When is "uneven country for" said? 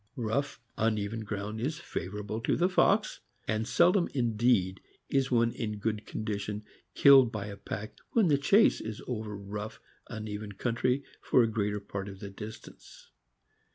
10.09-11.43